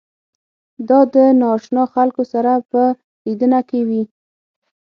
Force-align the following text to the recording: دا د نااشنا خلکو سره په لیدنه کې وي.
دا 0.87 0.99
د 1.13 1.15
نااشنا 1.41 1.83
خلکو 1.93 2.23
سره 2.33 2.51
په 2.71 2.81
لیدنه 3.25 3.59
کې 3.69 3.79
وي. 3.87 4.03